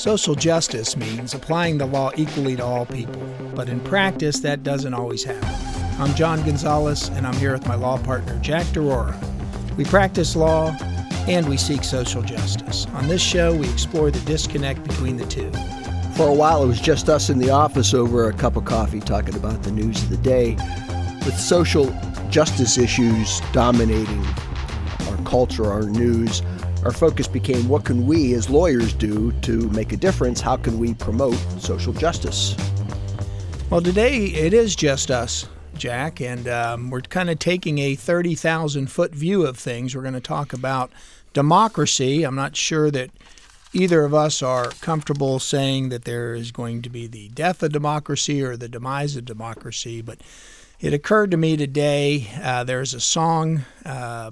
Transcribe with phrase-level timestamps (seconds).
[0.00, 3.20] Social justice means applying the law equally to all people,
[3.54, 5.50] but in practice, that doesn't always happen.
[6.00, 9.14] I'm John Gonzalez, and I'm here with my law partner, Jack D'Aurora.
[9.76, 10.74] We practice law
[11.28, 12.86] and we seek social justice.
[12.94, 15.52] On this show, we explore the disconnect between the two.
[16.16, 19.00] For a while, it was just us in the office over a cup of coffee
[19.00, 20.54] talking about the news of the day,
[21.26, 21.94] with social
[22.30, 24.24] justice issues dominating
[25.10, 26.40] our culture, our news
[26.84, 30.40] our focus became what can we as lawyers do to make a difference?
[30.40, 32.56] How can we promote social justice?
[33.68, 38.86] Well, today it is just us, Jack, and um, we're kind of taking a 30,000
[38.88, 39.94] foot view of things.
[39.94, 40.90] We're going to talk about
[41.32, 42.24] democracy.
[42.24, 43.10] I'm not sure that
[43.72, 47.72] either of us are comfortable saying that there is going to be the death of
[47.72, 50.18] democracy or the demise of democracy, but
[50.80, 53.64] it occurred to me today uh, there's a song.
[53.84, 54.30] Uh,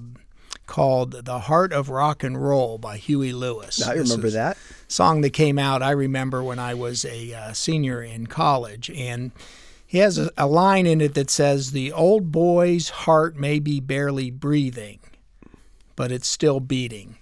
[0.69, 3.83] called The Heart of Rock and Roll by Huey Lewis.
[3.83, 4.57] I remember that.
[4.87, 8.89] Song that came out, I remember when I was a uh, senior in college.
[8.91, 9.33] And
[9.85, 13.81] he has a, a line in it that says, The old boy's heart may be
[13.81, 15.01] barely breathing,
[15.97, 17.17] but it's still beating.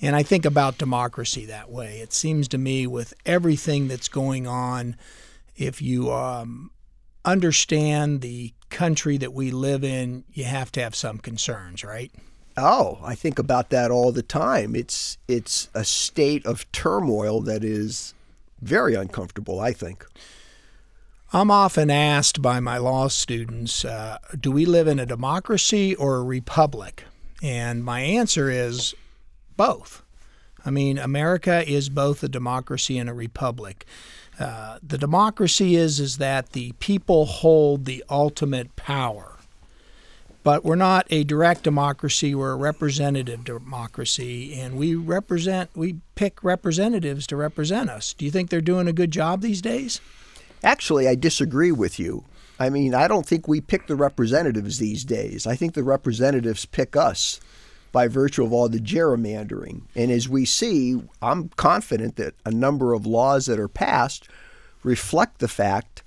[0.00, 2.00] And I think about democracy that way.
[2.00, 4.96] It seems to me, with everything that's going on,
[5.56, 6.70] if you um,
[7.24, 12.12] understand the country that we live in, you have to have some concerns, right?
[12.56, 14.76] Oh, I think about that all the time.
[14.76, 18.14] It's it's a state of turmoil that is
[18.60, 19.60] very uncomfortable.
[19.60, 20.06] I think.
[21.32, 26.16] I'm often asked by my law students, uh, "Do we live in a democracy or
[26.16, 27.04] a republic?"
[27.42, 28.94] And my answer is
[29.56, 30.02] both.
[30.64, 33.84] I mean, America is both a democracy and a republic.
[34.38, 39.33] Uh, the democracy is is that the people hold the ultimate power
[40.44, 46.44] but we're not a direct democracy, we're a representative democracy, and we represent, we pick
[46.44, 48.12] representatives to represent us.
[48.12, 50.00] Do you think they're doing a good job these days?
[50.62, 52.24] Actually, I disagree with you.
[52.60, 55.46] I mean, I don't think we pick the representatives these days.
[55.46, 57.40] I think the representatives pick us
[57.90, 59.82] by virtue of all the gerrymandering.
[59.96, 64.28] And as we see, I'm confident that a number of laws that are passed
[64.82, 66.02] reflect the fact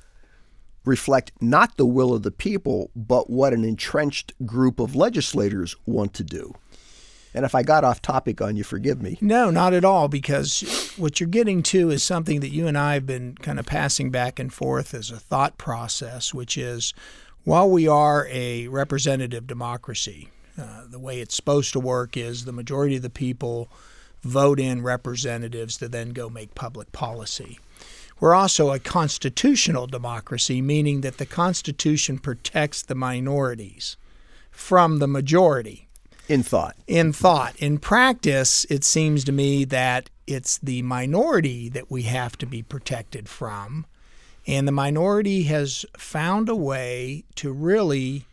[0.87, 6.13] reflect not the will of the people, but what an entrenched group of legislators want
[6.15, 6.53] to do.
[7.33, 9.17] And if I got off topic on you, forgive me.
[9.21, 12.95] No, not at all, because what you're getting to is something that you and I
[12.95, 16.95] have been kind of passing back and forth as a thought process, which is
[17.43, 22.51] while we are a representative democracy, uh, the way it's supposed to work is the
[22.51, 23.69] majority of the people
[24.23, 27.59] vote in representatives to then go make public policy.
[28.19, 33.97] We're also a constitutional democracy, meaning that the Constitution protects the minorities
[34.49, 35.87] from the majority.
[36.27, 36.75] In thought.
[36.87, 37.55] In thought.
[37.57, 42.61] In practice, it seems to me that it's the minority that we have to be
[42.61, 43.85] protected from.
[44.45, 48.25] And the minority has found a way to really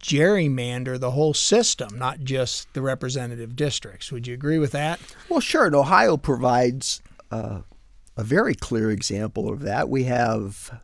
[0.00, 4.12] gerrymander the whole system, not just the representative districts.
[4.12, 5.00] Would you agree with that?
[5.28, 5.66] Well, sure.
[5.66, 7.00] And Ohio provides
[7.30, 7.60] uh,
[8.16, 9.88] a very clear example of that.
[9.88, 10.80] We have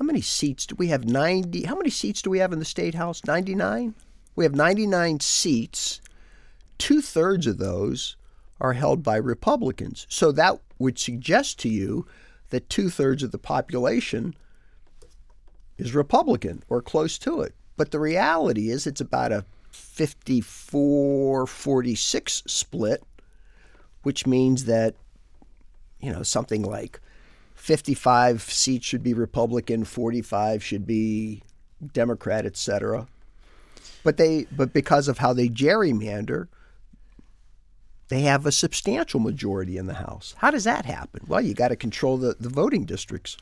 [0.00, 1.04] how many seats do we have?
[1.04, 1.64] 90.
[1.64, 3.22] How many seats do we have in the state house?
[3.26, 3.94] 99?
[4.34, 6.00] We have 99 seats.
[6.78, 8.16] Two thirds of those
[8.60, 10.06] are held by Republicans.
[10.08, 12.06] So that would suggest to you
[12.48, 14.34] that two thirds of the population
[15.76, 17.54] is Republican or close to it.
[17.76, 23.02] But the reality is it's about a 54 46 split,
[24.02, 24.94] which means that
[26.00, 27.00] you know, something like
[27.54, 31.42] 55 seats should be Republican, 45 should be
[31.92, 33.06] Democrat, et cetera.
[34.02, 36.48] But they, but because of how they gerrymander,
[38.08, 40.34] they have a substantial majority in the House.
[40.38, 41.22] How does that happen?
[41.28, 43.36] Well, you got to control the, the voting districts.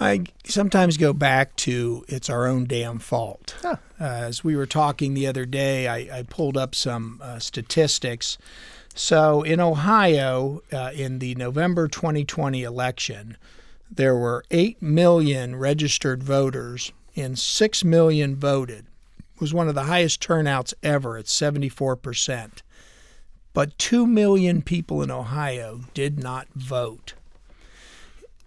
[0.00, 3.56] I sometimes go back to it's our own damn fault.
[3.62, 3.76] Huh.
[4.00, 8.36] Uh, as we were talking the other day, I, I pulled up some uh, statistics
[8.94, 13.36] so in Ohio, uh, in the November 2020 election,
[13.90, 18.86] there were 8 million registered voters and 6 million voted.
[19.34, 22.62] It was one of the highest turnouts ever at 74%.
[23.54, 27.14] But 2 million people in Ohio did not vote.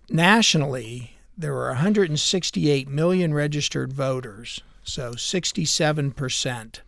[0.09, 6.79] Nationally, there were 168 million registered voters, so 67%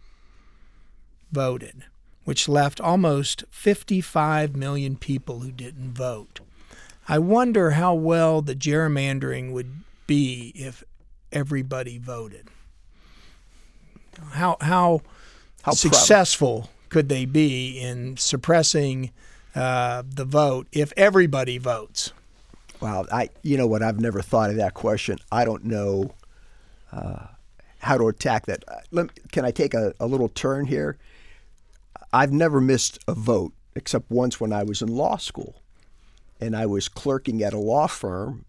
[1.32, 1.84] voted
[2.28, 6.42] which left almost 55 million people who didn't vote.
[7.08, 9.72] I wonder how well the gerrymandering would
[10.08, 10.84] be if
[11.32, 12.50] everybody voted.
[14.32, 15.04] How how,
[15.62, 19.12] how successful could they be in suppressing
[19.56, 22.12] uh, the vote if everybody votes?
[22.82, 23.82] Wow, I you know what?
[23.82, 25.18] I've never thought of that question.
[25.32, 26.12] I don't know
[26.92, 27.28] uh,
[27.80, 28.66] how to attack that.
[28.68, 30.98] Uh, let, can I take a, a little turn here?
[32.14, 35.62] I've never missed a vote except once when I was in law school,
[36.40, 38.46] and I was clerking at a law firm.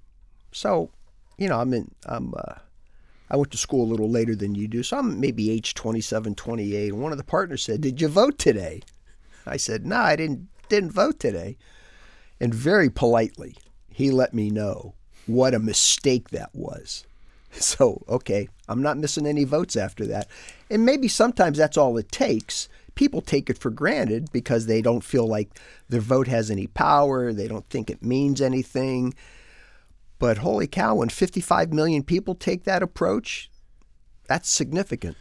[0.53, 0.91] So,
[1.37, 1.91] you know, I'm in.
[2.07, 2.35] I'm.
[2.37, 2.55] Uh,
[3.31, 6.35] I went to school a little later than you do, so I'm maybe age 27,
[6.35, 6.93] 28.
[6.93, 8.81] And one of the partners said, "Did you vote today?"
[9.47, 10.49] I said, "No, I didn't.
[10.69, 11.57] Didn't vote today."
[12.41, 13.57] And very politely,
[13.91, 14.95] he let me know
[15.27, 17.05] what a mistake that was.
[17.51, 20.29] So, okay, I'm not missing any votes after that.
[20.71, 22.69] And maybe sometimes that's all it takes.
[22.99, 27.33] People take it for granted because they don't feel like their vote has any power,
[27.33, 29.15] they don't think it means anything.
[30.19, 33.53] But holy cow, when 55 million people take that approach,
[34.27, 35.17] that's significant.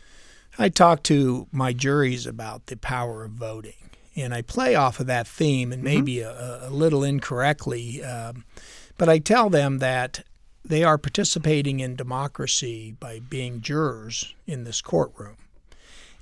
[0.57, 5.05] I talk to my juries about the power of voting, and I play off of
[5.05, 6.65] that theme, and maybe mm-hmm.
[6.65, 8.43] a, a, little incorrectly, um,
[8.97, 10.23] but I tell them that
[10.65, 15.37] they are participating in democracy by being jurors in this courtroom,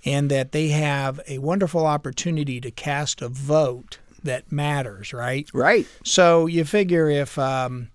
[0.05, 5.49] and that they have a wonderful opportunity to cast a vote that matters, right?
[5.53, 5.87] Right.
[6.03, 7.89] So you figure if um,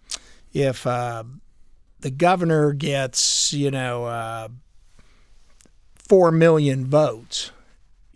[0.52, 1.24] if uh,
[2.00, 4.48] the governor gets, you know, uh,
[5.94, 7.52] four million votes,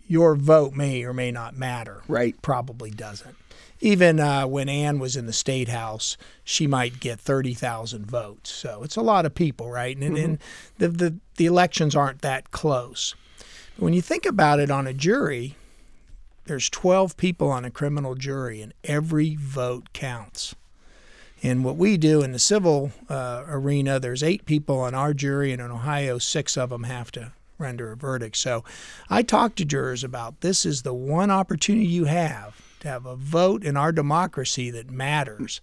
[0.07, 2.01] your vote may or may not matter.
[2.07, 2.39] Right.
[2.41, 3.35] Probably doesn't
[3.81, 8.51] even uh, when Ann was in the state house, she might get thirty thousand votes.
[8.51, 9.95] So it's a lot of people, right?
[9.95, 10.23] And, mm-hmm.
[10.23, 10.39] and
[10.77, 13.15] the, the the elections aren't that close.
[13.77, 15.55] When you think about it, on a jury,
[16.45, 20.55] there's twelve people on a criminal jury, and every vote counts.
[21.43, 25.51] And what we do in the civil uh, arena, there's eight people on our jury,
[25.51, 28.37] and in Ohio, six of them have to render a verdict.
[28.37, 28.63] So
[29.09, 33.15] I talk to jurors about this is the one opportunity you have to have a
[33.15, 35.61] vote in our democracy that matters.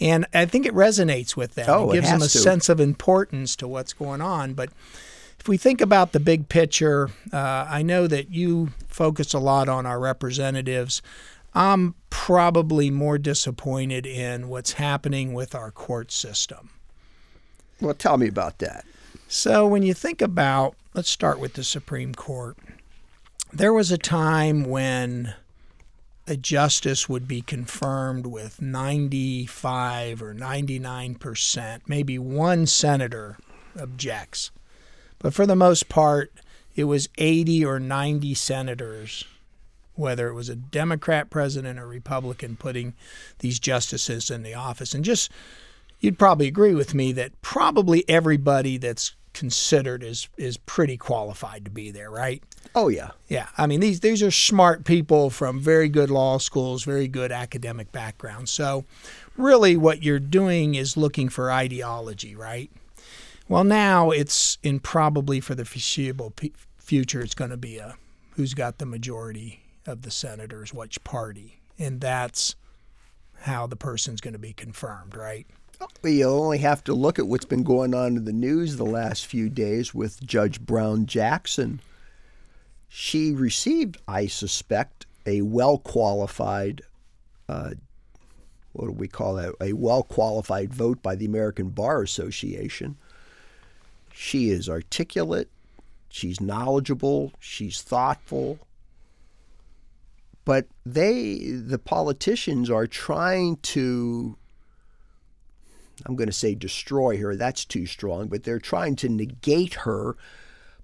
[0.00, 1.66] And I think it resonates with them.
[1.68, 2.38] Oh, it gives it them a to.
[2.38, 4.54] sense of importance to what's going on.
[4.54, 4.70] But
[5.44, 9.68] if we think about the big picture, uh, I know that you focus a lot
[9.68, 11.02] on our representatives.
[11.52, 16.70] I'm probably more disappointed in what's happening with our court system.
[17.78, 18.86] Well, tell me about that.
[19.28, 22.56] So, when you think about, let's start with the Supreme Court.
[23.52, 25.34] There was a time when
[26.26, 31.82] a justice would be confirmed with 95 or 99 percent.
[31.86, 33.36] Maybe one senator
[33.78, 34.50] objects.
[35.24, 36.34] But for the most part,
[36.76, 39.24] it was 80 or 90 senators,
[39.94, 42.92] whether it was a Democrat president or Republican, putting
[43.38, 44.92] these justices in the office.
[44.92, 45.30] And just,
[45.98, 51.70] you'd probably agree with me that probably everybody that's considered is is pretty qualified to
[51.70, 52.42] be there, right?
[52.74, 53.12] Oh yeah.
[53.26, 53.48] Yeah.
[53.56, 57.90] I mean these these are smart people from very good law schools, very good academic
[57.92, 58.50] backgrounds.
[58.50, 58.84] So
[59.38, 62.70] really what you're doing is looking for ideology, right?
[63.48, 66.32] Well, now it's in probably for the foreseeable
[66.78, 67.96] future it's going to be a
[68.36, 71.60] who's got the majority of the senators, which party.
[71.78, 72.56] And that's
[73.42, 75.46] how the person's going to be confirmed, right?
[76.02, 79.26] You only have to look at what's been going on in the news the last
[79.26, 81.80] few days with Judge Brown Jackson.
[82.88, 86.82] She received, I suspect, a well qualified,
[87.48, 87.70] uh,
[88.72, 89.54] what do we call that?
[89.60, 92.96] A well qualified vote by the American Bar Association.
[94.16, 95.50] She is articulate,
[96.08, 98.60] she's knowledgeable, she's thoughtful.
[100.44, 104.36] But they, the politicians, are trying to
[106.06, 110.16] I'm going to say destroy her, that's too strong, but they're trying to negate her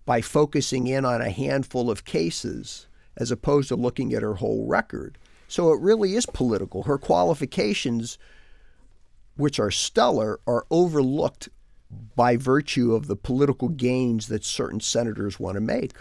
[0.06, 4.66] by focusing in on a handful of cases as opposed to looking at her whole
[4.66, 5.18] record.
[5.49, 6.84] So it really is political.
[6.84, 8.18] Her qualifications,
[9.37, 11.49] which are stellar, are overlooked
[12.14, 15.92] by virtue of the political gains that certain senators want to make.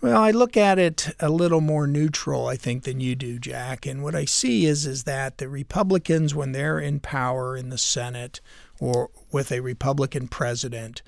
[0.00, 3.86] Well, I look at it a little more neutral, I think, than you do, Jack.
[3.86, 7.78] And what I see is is that the Republicans, when they're in power in the
[7.78, 8.40] Senate
[8.80, 11.02] or with a Republican president,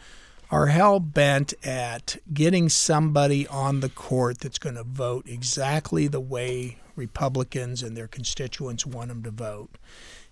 [0.49, 6.21] are hell bent at getting somebody on the court that's going to vote exactly the
[6.21, 9.77] way Republicans and their constituents want them to vote.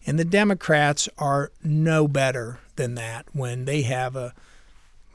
[0.07, 4.35] And the Democrats are no better than that when they have a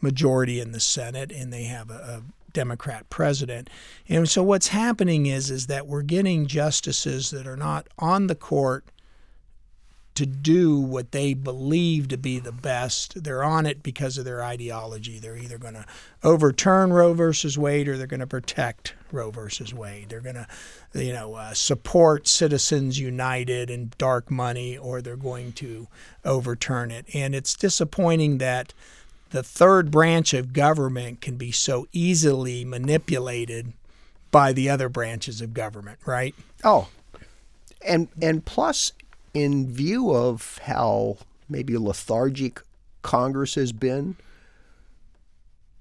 [0.01, 2.21] majority in the Senate and they have a, a
[2.53, 3.69] Democrat president.
[4.07, 8.35] And so what's happening is is that we're getting justices that are not on the
[8.35, 8.85] court
[10.17, 13.23] to do what they believe to be the best.
[13.23, 15.19] They're on it because of their ideology.
[15.19, 15.85] They're either going to
[16.23, 20.09] overturn Roe versus Wade or they're going to protect Roe versus Wade.
[20.09, 20.47] They're going to,
[20.95, 25.87] you know, uh, support Citizens United and dark money or they're going to
[26.25, 27.05] overturn it.
[27.13, 28.73] And it's disappointing that
[29.29, 33.73] the third branch of government can be so easily manipulated
[34.31, 36.33] by the other branches of government, right?
[36.63, 36.87] Oh,
[37.85, 38.93] and and plus,
[39.43, 41.17] in view of how
[41.47, 42.59] maybe lethargic
[43.03, 44.15] Congress has been,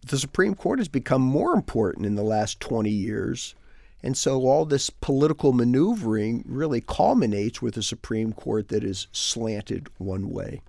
[0.07, 3.55] the Supreme Court has become more important in the last 20 years.
[4.03, 9.89] And so all this political maneuvering really culminates with a Supreme Court that is slanted
[9.97, 10.61] one way.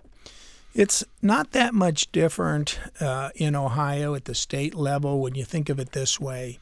[0.74, 5.68] It's not that much different uh, in Ohio at the state level when you think
[5.68, 6.58] of it this way.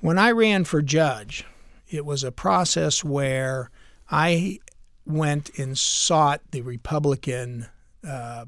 [0.00, 1.46] When I ran for judge,
[1.88, 3.70] it was a process where
[4.10, 4.60] I
[5.06, 7.66] went and sought the Republican
[8.06, 8.44] uh,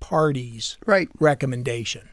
[0.00, 1.08] Party's right.
[1.18, 2.08] recommendation.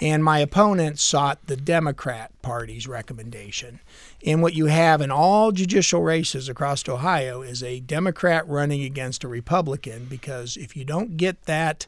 [0.00, 3.78] And my opponent sought the Democrat Party's recommendation.
[4.26, 9.22] And what you have in all judicial races across Ohio is a Democrat running against
[9.22, 11.86] a Republican because if you don't get that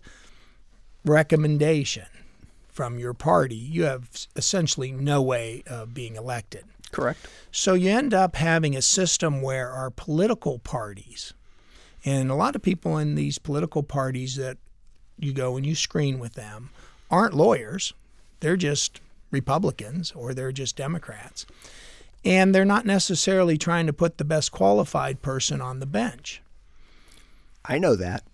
[1.05, 2.07] recommendation
[2.69, 6.65] from your party, you have essentially no way of being elected.
[6.95, 7.27] Correct.
[7.51, 11.35] So you end up having a system where our political parties,
[12.05, 14.59] and a lot of people in these political parties that
[15.19, 16.71] you go and you screen with them,
[17.11, 17.95] aren't lawyers.
[18.41, 21.47] They're just Republicans or they're just Democrats.
[22.25, 26.43] And they're not necessarily trying to put the best qualified person on the bench.
[27.65, 28.25] I know that.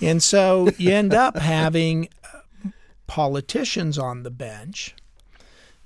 [0.00, 2.68] And so you end up having uh,
[3.06, 4.94] politicians on the bench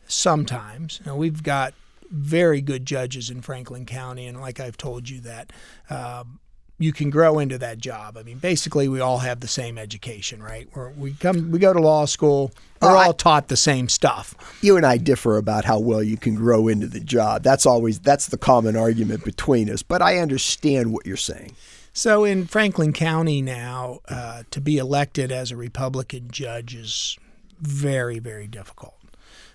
[0.07, 1.01] sometimes.
[1.05, 1.75] Now, we've got
[2.11, 5.53] very good judges in Franklin County, and like I've told you that
[5.91, 6.41] um,
[6.79, 8.17] you can grow into that job.
[8.17, 10.69] I mean, basically, we all have the same education, right?
[10.75, 12.53] We're, we come, we go to law school.
[12.83, 14.35] We're all taught the same stuff.
[14.61, 17.43] You and I differ about how well you can grow into the job.
[17.43, 19.83] That's always that's the common argument between us.
[19.83, 21.57] But I understand what you're saying.
[21.95, 27.17] So in Franklin County now, uh, to be elected as a Republican judge is
[27.59, 28.99] very, very difficult.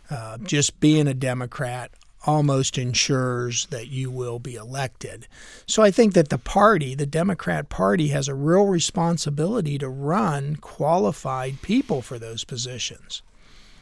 [0.10, 1.92] Uh, just being a Democrat
[2.26, 5.28] almost ensures that you will be elected.
[5.66, 10.56] So I think that the party, the Democrat Party, has a real responsibility to run
[10.58, 13.22] qualified people for those positions.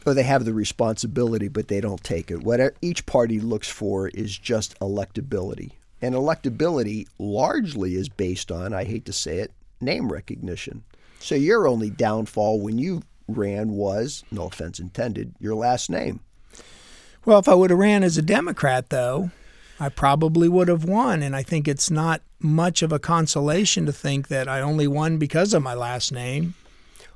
[0.04, 2.42] Well, they have the responsibility, but they don't take it.
[2.42, 5.72] What each party looks for is just electability.
[6.00, 10.84] And electability largely is based on, I hate to say it, name recognition.
[11.18, 16.20] So your only downfall when you ran was, no offense intended, your last name.
[17.24, 19.30] Well, if I would have ran as a Democrat, though,
[19.78, 21.22] I probably would have won.
[21.22, 25.18] And I think it's not much of a consolation to think that I only won
[25.18, 26.54] because of my last name.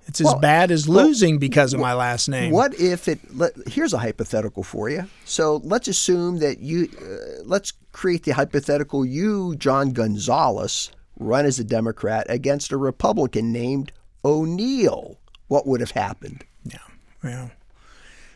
[0.07, 2.53] It's as well, bad as losing well, because of my last name.
[2.53, 3.21] What if it?
[3.35, 5.09] Let, here's a hypothetical for you.
[5.25, 6.89] So let's assume that you.
[7.01, 9.07] Uh, let's create the hypothetical.
[9.07, 13.93] You, John Gonzalez, run as a Democrat against a Republican named
[14.27, 15.19] O'Neill.
[15.49, 16.45] What would have happened?
[16.65, 16.79] Yeah.
[17.23, 17.51] Well,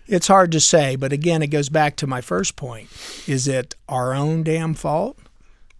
[0.08, 2.88] it's hard to say, but again, it goes back to my first point.
[3.26, 5.18] Is it our own damn fault?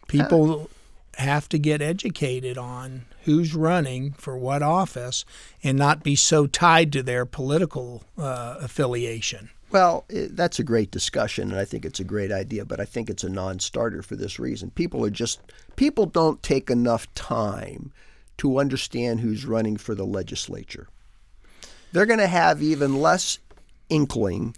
[0.07, 0.71] People
[1.17, 5.25] have to get educated on who's running for what office
[5.65, 9.51] and not be so tied to their political uh, affiliation.
[9.71, 13.11] Well, that's a great discussion, and I think it's a great idea, but I think
[13.11, 14.71] it's a non starter for this reason.
[14.71, 15.41] People are just,
[15.77, 17.93] people don't take enough time
[18.39, 20.89] to understand who's running for the legislature.
[21.93, 23.39] They're going to have even less
[23.89, 24.57] inkling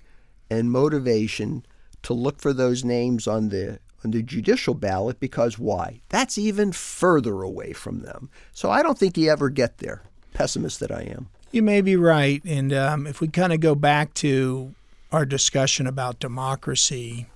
[0.50, 1.64] and motivation
[2.02, 6.00] to look for those names on the on the judicial ballot because why?
[6.08, 8.30] That's even further away from them.
[8.52, 10.02] So I don't think you ever get there.
[10.32, 11.28] Pessimist that I am.
[11.52, 14.74] You may be right, and um, if we kind of go back to
[15.10, 17.26] our discussion about democracy,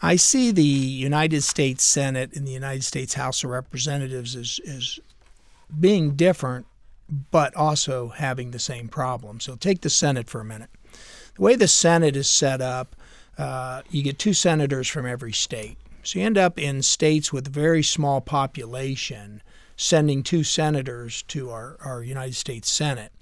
[0.00, 5.00] I see the United States Senate and the United States House of Representatives as, as
[5.80, 6.66] being different,
[7.30, 9.40] but also having the same problem.
[9.40, 10.70] So take the Senate for a minute.
[11.36, 12.96] The way the Senate is set up,
[13.38, 15.76] uh, you get two senators from every state.
[16.02, 19.42] So you end up in states with very small population
[19.76, 23.12] sending two senators to our, our United States Senate.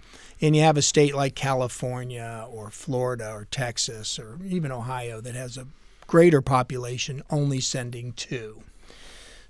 [0.40, 5.34] And you have a state like California or Florida or Texas or even Ohio that
[5.34, 5.66] has a
[6.06, 8.62] greater population only sending two.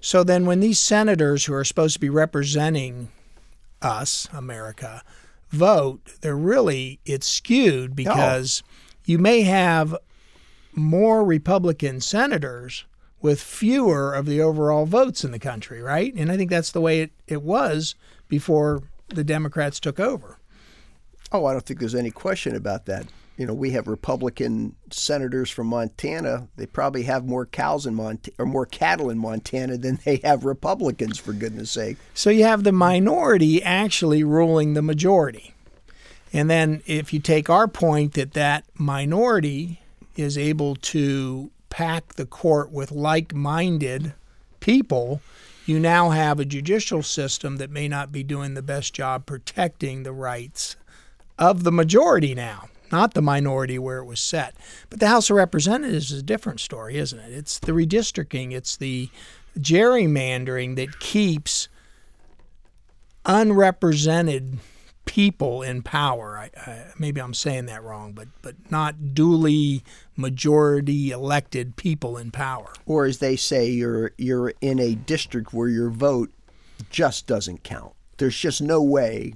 [0.01, 3.09] So then, when these senators who are supposed to be representing
[3.81, 5.03] us, America,
[5.55, 8.63] vote, they're really it's skewed because
[9.05, 9.97] you may have
[10.73, 12.85] more Republican senators
[13.21, 16.13] with fewer of the overall votes in the country, right?
[16.15, 17.95] And I think that's the way it, it was
[18.29, 20.39] before the Democrats took over.
[21.33, 23.07] Oh, I don't think there's any question about that.
[23.37, 26.49] You know, we have Republican senators from Montana.
[26.57, 30.45] They probably have more cows in Montana or more cattle in Montana than they have
[30.45, 31.97] Republicans, for goodness sake.
[32.15, 35.53] So you have the minority actually ruling the majority.
[36.33, 39.81] And then if you take our point that that minority
[40.17, 44.15] is able to pack the court with like-minded
[44.61, 45.21] people,
[45.67, 50.03] you now have a judicial system that may not be doing the best job protecting
[50.03, 50.77] the rights
[51.39, 54.55] of the majority now, not the minority where it was set.
[54.91, 57.33] But the House of Representatives is a different story, isn't it?
[57.33, 59.11] It's the redistricting, it's the
[59.59, 61.69] gerrymandering that keeps
[63.25, 64.59] unrepresented
[65.07, 66.39] people in power.
[66.39, 69.83] I, I, maybe I'm saying that wrong, but but not duly
[70.17, 72.73] majority elected people in power.
[72.87, 76.33] Or as they say, you're you're in a district where your vote
[76.91, 77.93] just doesn't count.
[78.17, 79.35] There's just no way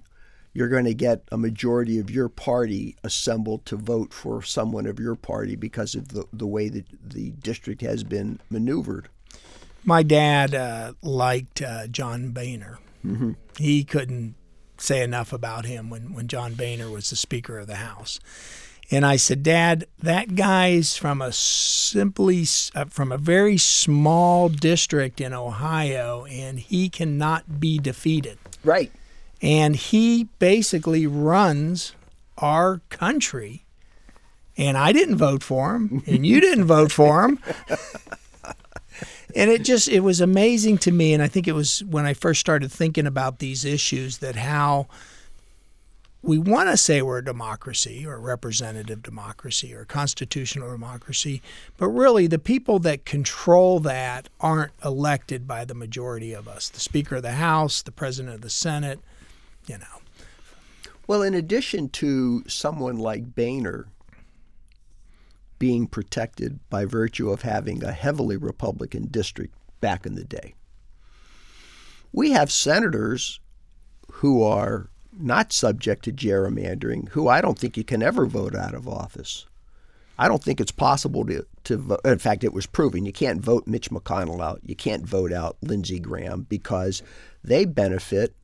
[0.58, 4.98] you're going to get a majority of your party assembled to vote for someone of
[4.98, 9.08] your party because of the, the way that the district has been maneuvered.
[9.84, 12.80] My dad uh, liked uh, John Boehner.
[13.06, 13.34] Mm-hmm.
[13.56, 14.34] He couldn't
[14.78, 18.18] say enough about him when, when John Boehner was the Speaker of the House.
[18.90, 25.20] And I said, Dad, that guy's from a simply uh, from a very small district
[25.20, 28.38] in Ohio, and he cannot be defeated.
[28.64, 28.90] Right.
[29.40, 31.94] And he basically runs
[32.38, 33.64] our country.
[34.56, 37.38] And I didn't vote for him, and you didn't vote for him.
[39.34, 42.14] and it just it was amazing to me and i think it was when i
[42.14, 44.86] first started thinking about these issues that how
[46.22, 51.40] we want to say we're a democracy or representative democracy or constitutional democracy
[51.76, 56.80] but really the people that control that aren't elected by the majority of us the
[56.80, 59.00] speaker of the house the president of the senate
[59.68, 59.84] you know
[61.06, 63.88] well in addition to someone like boehner
[65.58, 70.54] being protected by virtue of having a heavily Republican district back in the day.
[72.12, 73.40] We have senators
[74.12, 78.74] who are not subject to gerrymandering, who I don't think you can ever vote out
[78.74, 79.46] of office.
[80.20, 82.00] I don't think it's possible to, to vote.
[82.04, 84.60] In fact, it was proven you can't vote Mitch McConnell out.
[84.64, 87.02] You can't vote out Lindsey Graham because
[87.44, 88.34] they benefit,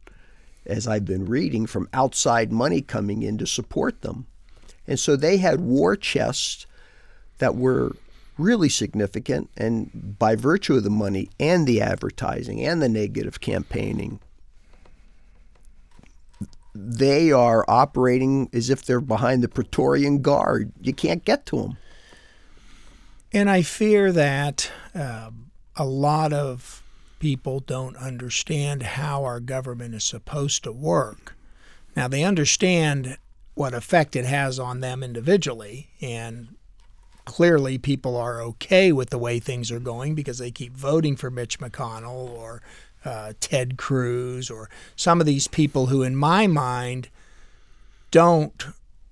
[0.67, 4.27] as I've been reading, from outside money coming in to support them.
[4.87, 6.67] And so they had war chests
[7.39, 7.97] that were
[8.39, 9.51] really significant.
[9.57, 14.21] And by virtue of the money and the advertising and the negative campaigning,
[16.75, 20.73] they are operating as if they're behind the Praetorian Guard.
[20.81, 21.77] You can't get to them.
[23.33, 25.31] And I fear that uh,
[25.77, 26.84] a lot of
[27.25, 31.35] people don't understand how our government is supposed to work.
[31.97, 33.17] Now, they understand
[33.55, 36.49] what effect it has on them individually, and
[37.25, 41.31] clearly people are okay with the way things are going because they keep voting for
[41.31, 42.61] Mitch McConnell or
[43.07, 47.09] uh, Ted Cruz or some of these people who, in my mind,
[48.11, 48.67] don't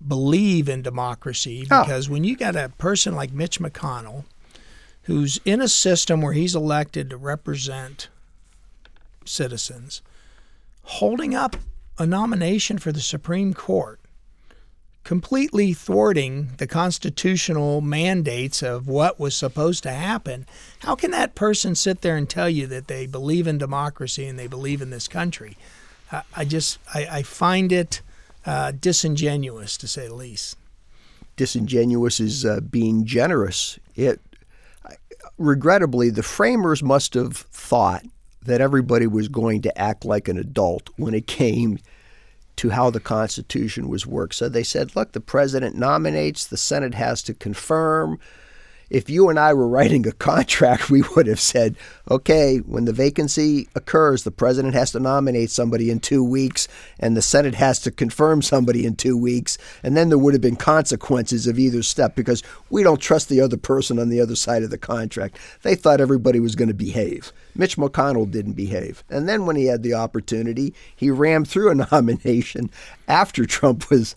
[0.07, 1.81] believe in democracy oh.
[1.81, 2.13] because oh.
[2.13, 4.25] when you got a person like Mitch McConnell
[5.05, 8.09] who's in a system where he's elected to represent
[9.25, 10.03] citizens
[10.85, 11.57] holding up
[11.99, 14.01] a nomination for the Supreme Court
[15.05, 20.47] completely thwarting the constitutional mandates of what was supposed to happen,
[20.81, 24.39] how can that person sit there and tell you that they believe in democracy and
[24.39, 25.57] they believe in this country?
[26.11, 28.01] I, I just I, I, find it
[28.47, 30.57] uh, disingenuous to say the least.
[31.37, 33.79] Disingenuous is uh, being generous.
[33.97, 34.21] It
[35.39, 38.05] regrettably the framers must have thought
[38.45, 41.79] that everybody was going to act like an adult when it came
[42.57, 44.35] to how the Constitution was worked.
[44.35, 48.19] So they said, look, the president nominates, the Senate has to confirm,
[48.93, 51.77] if you and I were writing a contract, we would have said,
[52.11, 56.69] okay, when the vacancy occurs, the president has to nominate somebody in two weeks,
[57.01, 59.57] and the Senate has to confirm somebody in two weeks.
[59.83, 63.41] And then there would have been consequences of either step because we don't trust the
[63.41, 65.39] other person on the other side of the contract.
[65.63, 67.33] They thought everybody was going to behave.
[67.55, 69.05] Mitch McConnell didn't behave.
[69.09, 72.71] And then when he had the opportunity, he rammed through a nomination
[73.09, 74.15] after Trump was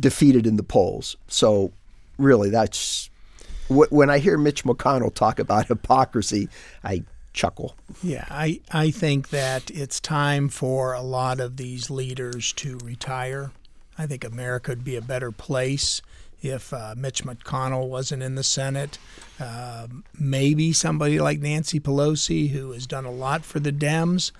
[0.00, 1.18] defeated in the polls.
[1.28, 1.72] So,
[2.16, 3.10] really, that's
[3.68, 6.48] when I hear Mitch McConnell talk about hypocrisy,
[6.84, 7.76] I chuckle.
[8.02, 13.52] Yeah, I, I think that it's time for a lot of these leaders to retire.
[13.98, 16.02] I think America would be a better place
[16.42, 18.98] if uh, Mitch McConnell wasn't in the Senate.
[19.40, 19.86] Uh,
[20.18, 24.32] maybe somebody like Nancy Pelosi, who has done a lot for the Dems,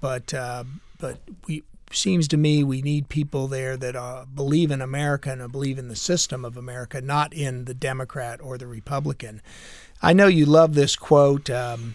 [0.00, 0.64] but uh,
[0.98, 1.62] but we
[1.96, 5.88] seems to me we need people there that uh, believe in America and believe in
[5.88, 9.40] the system of America, not in the Democrat or the Republican.
[10.02, 11.48] I know you love this quote.
[11.50, 11.94] Um,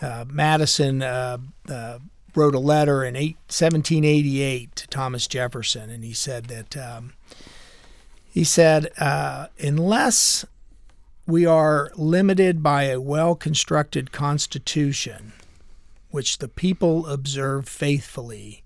[0.00, 1.98] uh, Madison uh, uh,
[2.34, 7.12] wrote a letter in eight, 1788 to Thomas Jefferson, and he said that um,
[8.30, 10.44] he said uh, unless
[11.26, 15.32] we are limited by a well-constructed constitution,
[16.10, 18.61] which the people observe faithfully,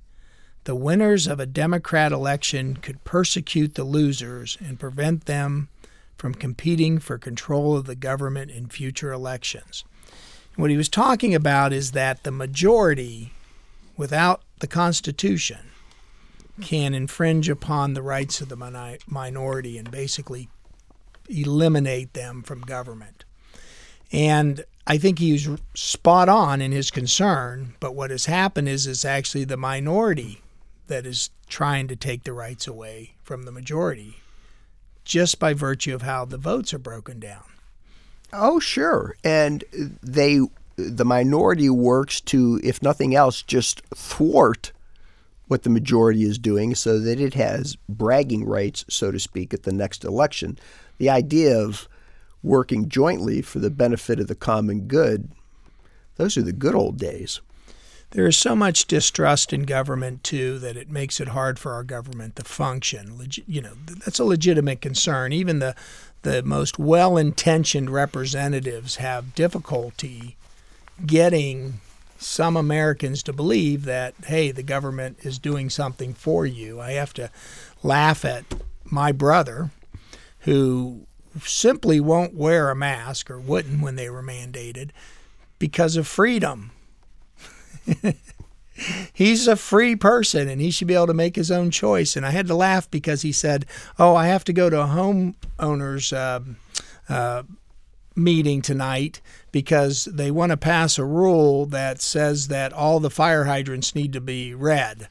[0.66, 5.68] the winners of a Democrat election could persecute the losers and prevent them
[6.18, 9.84] from competing for control of the government in future elections.
[10.56, 13.32] What he was talking about is that the majority,
[13.96, 15.70] without the Constitution,
[16.60, 20.48] can infringe upon the rights of the minority and basically
[21.28, 23.24] eliminate them from government.
[24.10, 29.04] And I think he's spot on in his concern, but what has happened is it's
[29.04, 30.40] actually the minority
[30.86, 34.16] that is trying to take the rights away from the majority
[35.04, 37.44] just by virtue of how the votes are broken down.
[38.32, 39.16] Oh, sure.
[39.24, 39.64] And
[40.02, 40.40] they
[40.76, 44.72] the minority works to if nothing else just thwart
[45.48, 49.62] what the majority is doing so that it has bragging rights, so to speak, at
[49.62, 50.58] the next election.
[50.98, 51.88] The idea of
[52.42, 55.30] working jointly for the benefit of the common good,
[56.16, 57.40] those are the good old days.
[58.16, 61.84] There is so much distrust in government too that it makes it hard for our
[61.84, 63.20] government to function.
[63.46, 65.34] You know, that's a legitimate concern.
[65.34, 65.76] Even the
[66.22, 70.38] the most well-intentioned representatives have difficulty
[71.04, 71.74] getting
[72.16, 76.80] some Americans to believe that hey, the government is doing something for you.
[76.80, 77.30] I have to
[77.82, 78.46] laugh at
[78.86, 79.72] my brother
[80.40, 81.02] who
[81.42, 84.88] simply won't wear a mask or wouldn't when they were mandated
[85.58, 86.70] because of freedom.
[89.12, 92.14] He's a free person and he should be able to make his own choice.
[92.14, 93.64] And I had to laugh because he said,
[93.98, 96.40] Oh, I have to go to a homeowner's uh,
[97.08, 97.44] uh,
[98.14, 103.44] meeting tonight because they want to pass a rule that says that all the fire
[103.44, 105.08] hydrants need to be red.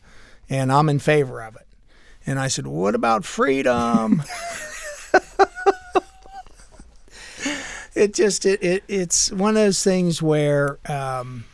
[0.48, 1.68] And I'm in favor of it.
[2.28, 4.24] And I said, What about freedom?
[7.96, 11.46] it just it, it it's one of those things where um,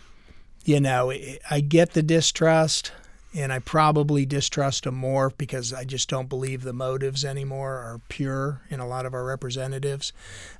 [0.65, 1.11] you know
[1.49, 2.91] I get the distrust
[3.33, 8.01] and I probably distrust them more because I just don't believe the motives anymore are
[8.09, 10.11] pure in a lot of our representatives.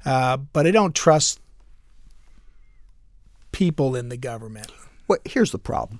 [0.05, 1.41] Uh, but I don't trust
[3.51, 4.71] people in the government.
[5.07, 5.99] Well, here's the problem.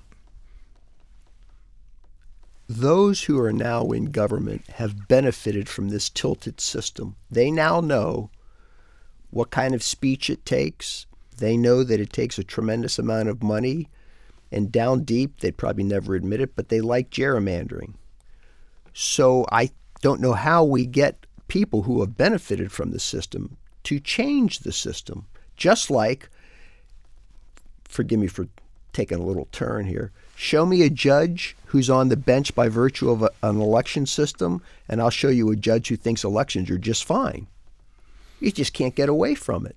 [2.68, 7.16] Those who are now in government have benefited from this tilted system.
[7.30, 8.30] They now know
[9.30, 11.06] what kind of speech it takes.
[11.42, 13.88] They know that it takes a tremendous amount of money.
[14.52, 17.94] And down deep, they'd probably never admit it, but they like gerrymandering.
[18.94, 19.70] So I
[20.02, 24.70] don't know how we get people who have benefited from the system to change the
[24.70, 25.26] system.
[25.56, 26.30] Just like,
[27.86, 28.46] forgive me for
[28.92, 33.10] taking a little turn here, show me a judge who's on the bench by virtue
[33.10, 36.78] of a, an election system, and I'll show you a judge who thinks elections are
[36.78, 37.48] just fine.
[38.38, 39.74] You just can't get away from it.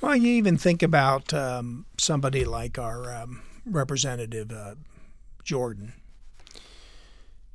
[0.00, 4.74] Well, you even think about um, somebody like our um, representative uh,
[5.44, 5.92] Jordan.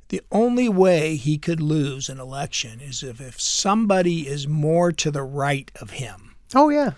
[0.08, 5.10] The only way he could lose an election is if, if somebody is more to
[5.10, 6.36] the right of him.
[6.54, 6.92] Oh, yeah.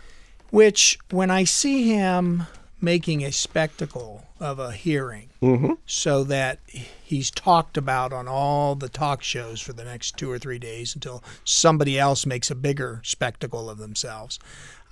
[0.51, 2.47] Which, when I see him
[2.81, 5.73] making a spectacle of a hearing mm-hmm.
[5.85, 6.61] so that
[7.03, 10.95] he's talked about on all the talk shows for the next two or three days
[10.95, 14.39] until somebody else makes a bigger spectacle of themselves.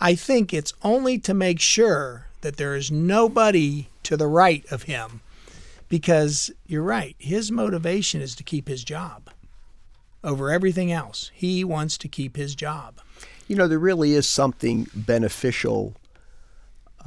[0.00, 4.84] I think it's only to make sure that there is nobody to the right of
[4.84, 5.20] him
[5.88, 9.30] because you're right, his motivation is to keep his job
[10.22, 11.30] over everything else.
[11.32, 13.00] He wants to keep his job.
[13.46, 15.94] You know, there really is something beneficial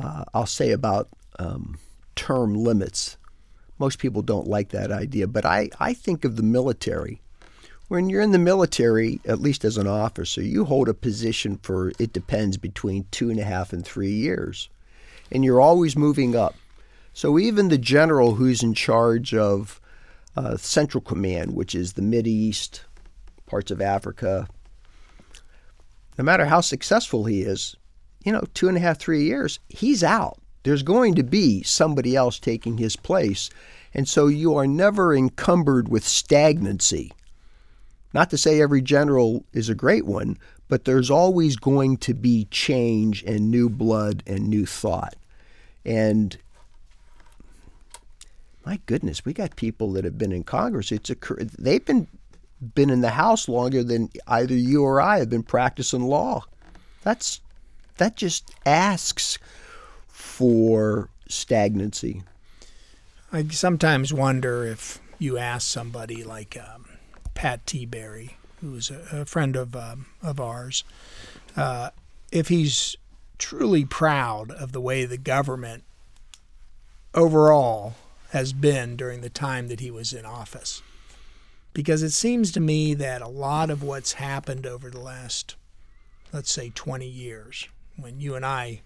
[0.02, 1.78] uh, I'll say about um,
[2.16, 3.18] term limits.
[3.78, 7.22] Most people don't like that idea, but I, I think of the military.
[7.90, 11.92] When you're in the military, at least as an officer, you hold a position for,
[11.98, 14.70] it depends, between two and a half and three years.
[15.32, 16.54] And you're always moving up.
[17.14, 19.82] So even the general who's in charge of
[20.38, 22.84] uh, Central Command, which is the Mid East,
[23.48, 24.48] parts of Africa,
[26.16, 27.76] no matter how successful he is,
[28.24, 30.38] you know, two and a half, three years, he's out.
[30.62, 33.50] There's going to be somebody else taking his place.
[33.96, 37.14] And so you are never encumbered with stagnancy
[38.14, 42.48] Not to say every general is a great one, but there's always going to be
[42.52, 45.16] change and new blood and new thought.
[45.86, 46.38] And
[48.66, 50.92] my goodness, we got people that have been in Congress.
[50.92, 51.16] It's a
[51.58, 52.08] they've been
[52.76, 56.44] been in the House longer than either you or I have been practicing law.
[57.04, 57.42] That's
[57.98, 59.38] that just asks
[60.08, 62.24] for stagnancy.
[63.32, 66.86] I sometimes wonder if you ask somebody like um,
[67.40, 70.84] Pat Tiberi, who's a, a friend of um, of ours,
[71.56, 71.92] uh,
[72.34, 72.98] if he's
[73.38, 75.86] truly proud of the way the government
[77.14, 77.96] overall
[78.32, 80.82] has been during the time that he was in office.
[81.72, 85.56] Because it seems to me that a lot of what's happened over the last,
[86.34, 88.82] let's say, 20 years, when you and I,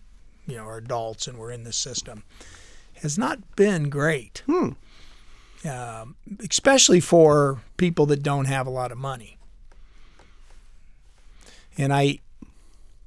[0.45, 2.21] you know, are adults and we're in the system,
[3.01, 4.43] has not been great.
[4.45, 4.73] Hmm.
[5.65, 6.15] Um,
[6.49, 9.37] especially for people that don't have a lot of money.
[11.77, 12.19] And I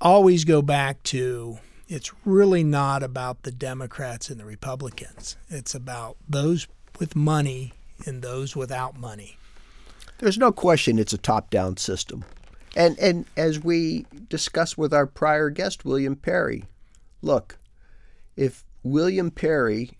[0.01, 5.37] always go back to it's really not about the Democrats and the Republicans.
[5.49, 6.67] It's about those
[6.99, 7.75] with money
[8.07, 9.39] and those without money.
[10.19, 12.25] There's no question it's a top-down system.
[12.75, 16.65] And and as we discussed with our prior guest William Perry,
[17.23, 17.59] look,
[18.37, 19.93] if William Perry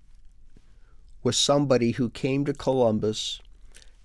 [1.27, 3.41] was somebody who came to Columbus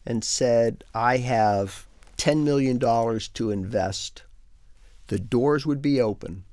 [0.05, 4.23] and said, "I have 10 million dollars to invest."
[5.07, 6.43] The doors would be open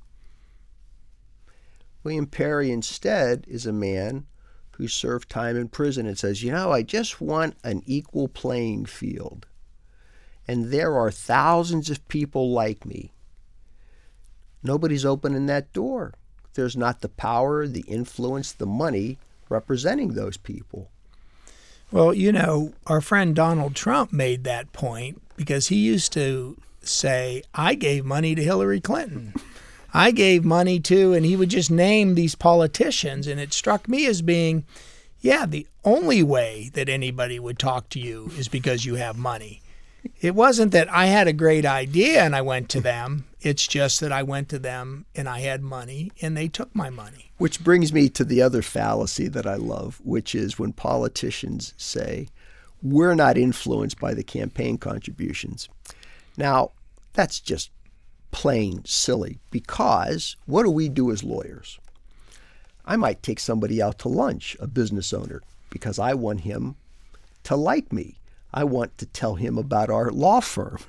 [2.03, 4.25] William Perry instead is a man
[4.71, 8.85] who served time in prison and says, You know, I just want an equal playing
[8.85, 9.45] field.
[10.47, 13.11] And there are thousands of people like me.
[14.63, 16.13] Nobody's opening that door.
[16.53, 19.17] There's not the power, the influence, the money
[19.49, 20.89] representing those people.
[21.91, 27.41] Well, you know, our friend Donald Trump made that point because he used to say,
[27.53, 29.33] I gave money to Hillary Clinton.
[29.93, 33.25] I gave money to, and he would just name these politicians.
[33.25, 34.65] And it struck me as being,
[35.19, 39.61] yeah, the only way that anybody would talk to you is because you have money.
[40.21, 43.25] It wasn't that I had a great idea and I went to them.
[43.41, 46.89] It's just that I went to them and I had money and they took my
[46.89, 47.31] money.
[47.37, 52.27] Which brings me to the other fallacy that I love, which is when politicians say,
[52.81, 55.69] we're not influenced by the campaign contributions.
[56.37, 56.71] Now,
[57.13, 57.71] that's just
[58.31, 61.79] plain silly because what do we do as lawyers?
[62.85, 66.75] I might take somebody out to lunch, a business owner, because I want him
[67.43, 68.18] to like me.
[68.53, 70.79] I want to tell him about our law firm.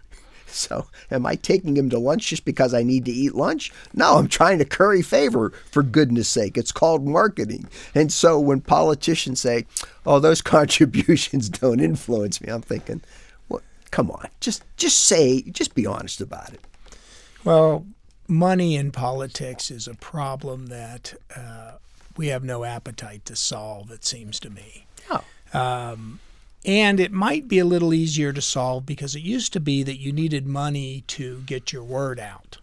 [0.52, 3.72] So, am I taking him to lunch just because I need to eat lunch?
[3.94, 6.58] No, I'm trying to curry favor, for goodness sake.
[6.58, 7.68] It's called marketing.
[7.94, 9.66] And so, when politicians say,
[10.04, 13.00] oh, those contributions don't influence me, I'm thinking,
[13.48, 16.60] well, come on, just, just say, just be honest about it.
[17.44, 17.86] Well,
[18.26, 21.74] money in politics is a problem that uh,
[22.16, 24.86] we have no appetite to solve, it seems to me.
[25.10, 25.22] Oh.
[25.52, 26.20] Um,
[26.64, 29.98] and it might be a little easier to solve because it used to be that
[29.98, 32.58] you needed money to get your word out,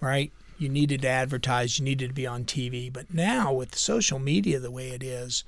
[0.00, 0.32] right?
[0.58, 2.92] You needed to advertise, you needed to be on TV.
[2.92, 5.44] But now, with social media the way it is,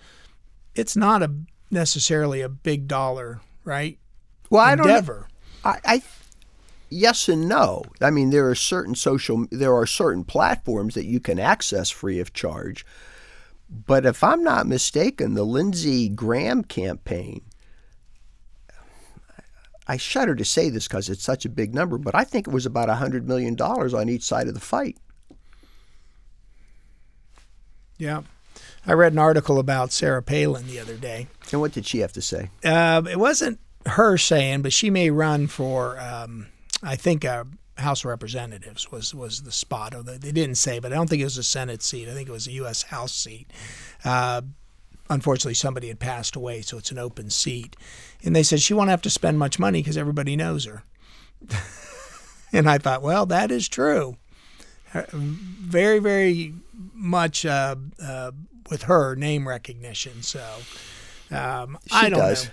[0.75, 1.33] it's not a
[1.71, 3.99] necessarily a big dollar, right?
[4.51, 4.89] Well, I Endeavor.
[4.89, 4.97] don't.
[4.97, 5.29] Ever.
[5.65, 6.03] I, I
[6.91, 7.85] yes and no.
[8.01, 12.21] I mean, there are certain social, there are certain platforms that you can access free
[12.21, 12.85] of charge.
[13.71, 17.43] But if I'm not mistaken, the Lindsey Graham campaign,
[19.87, 22.53] I shudder to say this because it's such a big number, but I think it
[22.53, 24.99] was about $100 million on each side of the fight.
[27.97, 28.23] Yeah.
[28.87, 31.29] I read an article about Sarah Palin the other day.
[31.53, 32.51] And what did she have to say?
[32.65, 36.47] Uh, it wasn't her saying, but she may run for um,
[36.83, 37.45] I think uh,
[37.79, 39.95] House of Representatives was was the spot.
[39.95, 42.09] Or they didn't say, but I don't think it was a Senate seat.
[42.09, 42.83] I think it was a U.S.
[42.83, 43.51] House seat.
[44.05, 44.43] Uh,
[45.11, 47.77] unfortunately, somebody had passed away, so it's an open seat.
[48.25, 50.83] And they said she won't have to spend much money because everybody knows her.
[52.53, 54.17] and I thought, well, that is true.
[55.13, 56.55] Very, very
[56.95, 58.33] much uh, uh,
[58.71, 60.23] with her name recognition.
[60.23, 60.45] So
[61.31, 62.47] um, I don't does.
[62.47, 62.51] know.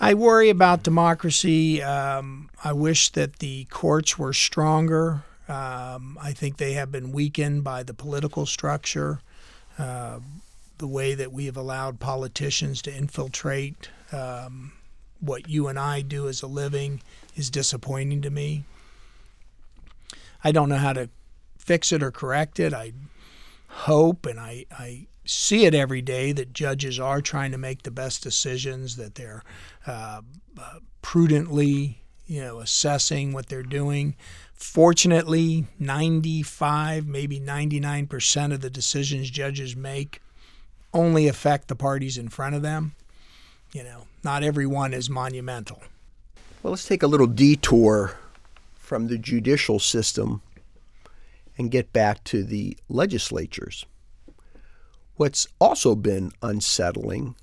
[0.00, 1.82] I worry about democracy.
[1.82, 5.24] Um, I wish that the courts were stronger.
[5.48, 9.20] Um, I think they have been weakened by the political structure,
[9.78, 10.20] uh,
[10.78, 14.72] the way that we have allowed politicians to infiltrate um,
[15.20, 17.00] what you and I do as a living
[17.36, 18.64] is disappointing to me.
[20.42, 21.08] I don't know how to
[21.56, 22.74] fix it or correct it.
[22.74, 22.92] I
[23.68, 27.90] hope and I, I see it every day that judges are trying to make the
[27.90, 29.42] best decisions, that they're
[29.86, 30.20] uh,
[30.58, 34.16] uh, prudently you know, assessing what they're doing.
[34.54, 40.20] Fortunately, 95, maybe 99% of the decisions judges make
[40.92, 42.94] only affect the parties in front of them.
[43.72, 45.82] You know, not every one is monumental.
[46.62, 48.16] Well, let's take a little detour
[48.74, 50.40] from the judicial system
[51.58, 53.84] and get back to the legislatures.
[55.16, 57.36] What's also been unsettling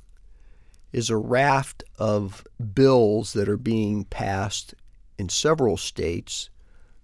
[0.92, 4.74] is a raft of bills that are being passed
[5.18, 6.50] in several states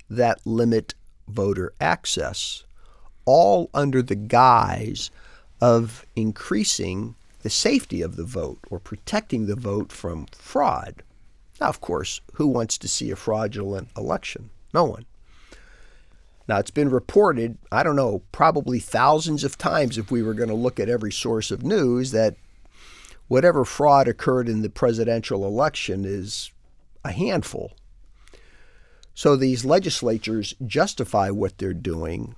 [0.09, 0.93] that limit
[1.27, 2.65] voter access,
[3.23, 5.09] all under the guise
[5.61, 11.01] of increasing the safety of the vote or protecting the vote from fraud.
[11.61, 14.49] Now, of course, who wants to see a fraudulent election?
[14.73, 15.05] No one.
[16.47, 20.49] Now, it's been reported, I don't know, probably thousands of times if we were going
[20.49, 22.35] to look at every source of news, that
[23.27, 26.51] whatever fraud occurred in the presidential election is
[27.03, 27.73] a handful.
[29.13, 32.35] So these legislatures justify what they're doing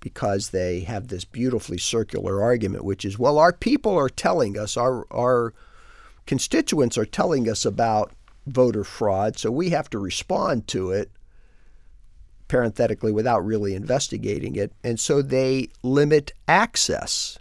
[0.00, 4.76] because they have this beautifully circular argument, which is, well, our people are telling us,
[4.76, 5.54] our, our
[6.26, 8.12] constituents are telling us about
[8.46, 11.10] voter fraud, so we have to respond to it,
[12.48, 14.72] parenthetically, without really investigating it.
[14.82, 17.38] And so they limit access.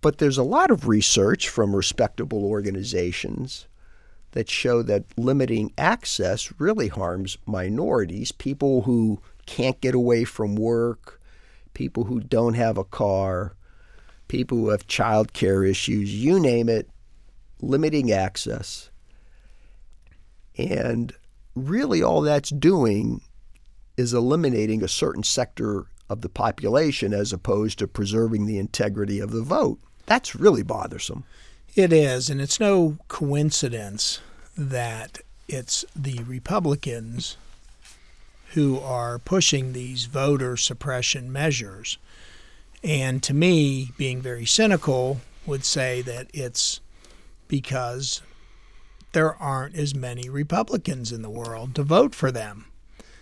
[0.00, 3.66] But there's a lot of research from respectable organizations
[4.32, 11.20] that show that limiting access really harms minorities, people who can't get away from work,
[11.74, 13.54] people who don't have a car,
[14.28, 16.88] people who have child care issues, you name it,
[17.60, 18.90] limiting access.
[20.56, 21.12] And
[21.66, 23.20] really, all that's doing
[23.96, 29.30] is eliminating a certain sector of the population as opposed to preserving the integrity of
[29.30, 29.78] the vote.
[30.06, 31.24] That's really bothersome.
[31.74, 34.20] It is, and it's no coincidence
[34.56, 37.36] that it's the Republicans
[38.54, 41.98] who are pushing these voter suppression measures.
[42.82, 46.80] And to me, being very cynical, would say that it's
[47.48, 48.22] because
[49.12, 52.66] there aren't as many Republicans in the world to vote for them.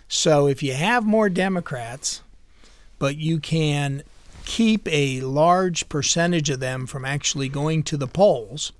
[0.07, 2.21] So if you have more Democrats,
[2.99, 4.03] but you can
[4.45, 8.71] keep a large percentage of them from actually going to the polls,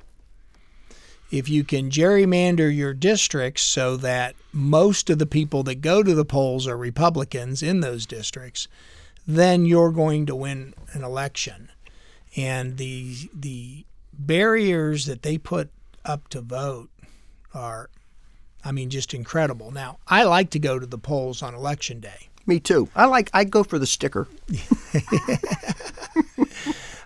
[1.29, 6.15] if you can gerrymander your districts so that most of the people that go to
[6.15, 8.67] the polls are Republicans in those districts,
[9.27, 11.69] then you're going to win an election.
[12.37, 15.69] And the the barriers that they put
[16.05, 16.89] up to vote
[17.53, 17.89] are
[18.63, 19.71] I mean just incredible.
[19.71, 22.29] Now, I like to go to the polls on election day.
[22.45, 22.89] Me too.
[22.95, 24.27] I like I go for the sticker.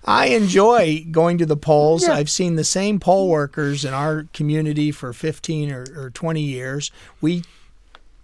[0.04, 2.04] I enjoy going to the polls.
[2.04, 2.14] Yeah.
[2.14, 6.92] I've seen the same poll workers in our community for 15 or, or 20 years.
[7.22, 7.44] We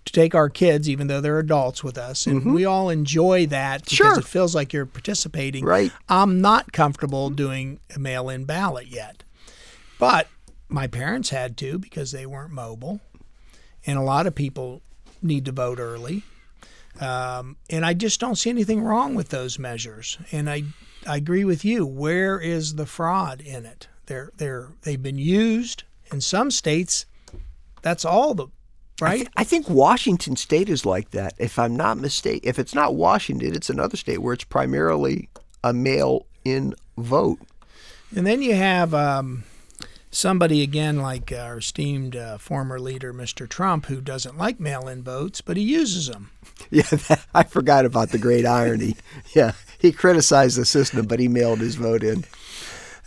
[0.06, 2.54] take our kids, even though they're adults with us, and mm-hmm.
[2.54, 4.20] we all enjoy that because sure.
[4.20, 5.64] it feels like you're participating.
[5.66, 5.92] Right.
[6.10, 9.24] I'm not comfortable doing a mail in ballot yet.
[10.00, 10.28] But
[10.70, 13.00] my parents had to because they weren't mobile.
[13.86, 14.82] And a lot of people
[15.22, 16.24] need to vote early.
[17.00, 20.18] Um, and I just don't see anything wrong with those measures.
[20.32, 20.64] And I
[21.06, 21.86] I agree with you.
[21.86, 23.88] Where is the fraud in it?
[24.08, 27.06] They're they're they've been used in some states.
[27.82, 28.48] That's all the
[29.00, 29.12] right.
[29.12, 31.34] I, th- I think Washington State is like that.
[31.38, 35.30] If I'm not mistaken, if it's not Washington, it's another state where it's primarily
[35.64, 37.40] a mail-in vote.
[38.16, 39.44] And then you have um,
[40.18, 43.48] somebody again like our esteemed uh, former leader, Mr.
[43.48, 46.32] Trump, who doesn't like mail-in votes, but he uses them.
[46.72, 48.96] Yeah, that, I forgot about the great irony.
[49.36, 52.26] Yeah, he criticized the system, but he mailed his vote in.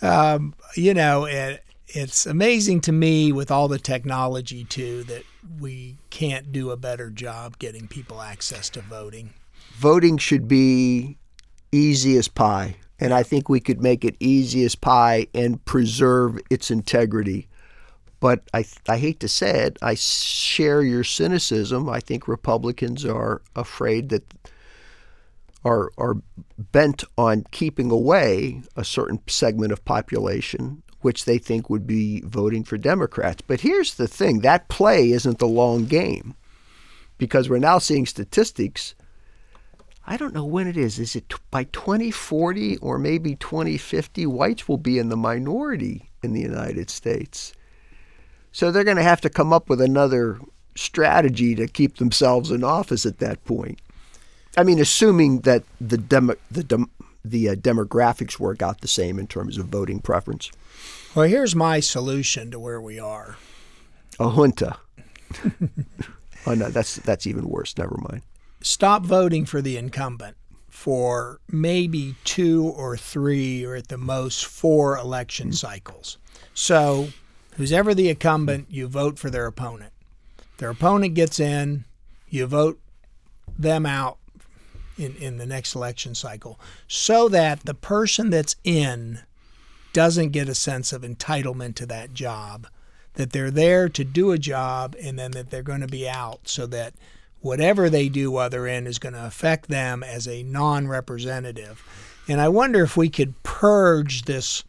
[0.01, 5.25] Um, you know, it, it's amazing to me with all the technology too that
[5.59, 9.35] we can't do a better job getting people access to voting.
[9.75, 11.19] Voting should be
[11.73, 16.39] easy as pie, and I think we could make it easy as pie and preserve
[16.51, 17.49] its integrity.
[18.21, 21.89] But I, I hate to say it, I share your cynicism.
[21.89, 24.35] I think Republicans are afraid that
[25.65, 26.17] are are
[26.59, 32.65] bent on keeping away a certain segment of population which they think would be voting
[32.65, 33.43] for Democrats.
[33.47, 36.35] But here's the thing, that play isn't the long game.
[37.19, 38.95] Because we're now seeing statistics
[40.11, 40.99] I don't know when it is.
[40.99, 46.41] Is it by 2040 or maybe 2050 whites will be in the minority in the
[46.41, 47.53] United States.
[48.53, 50.41] So they're going to have to come up with another
[50.75, 53.81] strategy to keep themselves in office at that point.
[54.57, 56.91] I mean, assuming that the demo, the dem,
[57.25, 60.51] the uh, demographics work out the same in terms of voting preference.
[61.15, 63.37] Well, here's my solution to where we are.
[64.19, 64.77] A junta.
[66.47, 67.79] oh no, that's that's even worse.
[67.79, 68.23] Never mind.
[68.63, 70.37] Stop voting for the incumbent
[70.69, 76.19] for maybe two or three or at the most four election cycles.
[76.55, 77.09] So,
[77.57, 79.93] who's ever the incumbent, you vote for their opponent.
[80.59, 81.85] Their opponent gets in,
[82.29, 82.81] you vote
[83.59, 84.19] them out
[84.97, 89.21] in, in the next election cycle so that the person that's in
[89.93, 92.67] doesn't get a sense of entitlement to that job,
[93.15, 96.41] that they're there to do a job and then that they're going to be out
[96.45, 96.95] so that
[97.41, 101.85] whatever they do they're in is going to affect them as a non representative.
[102.29, 104.63] And I wonder if we could purge this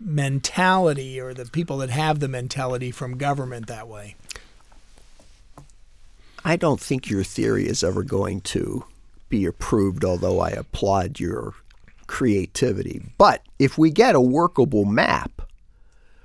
[0.00, 4.16] mentality or the people that have the mentality from government that way.
[6.44, 8.84] I don't think your theory is ever going to
[9.28, 11.54] be approved, although I applaud your
[12.08, 13.02] creativity.
[13.16, 15.42] But if we get a workable map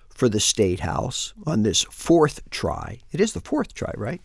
[0.10, 4.22] for the State House on this fourth try, it is the fourth try, right?